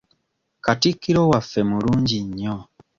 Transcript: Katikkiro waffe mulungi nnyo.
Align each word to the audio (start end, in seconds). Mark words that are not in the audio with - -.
Katikkiro 0.65 1.21
waffe 1.31 1.61
mulungi 1.69 2.17
nnyo. 2.25 2.55